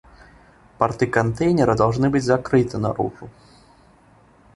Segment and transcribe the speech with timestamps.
[0.79, 3.29] Порты контейнера должны быть закрыты наружу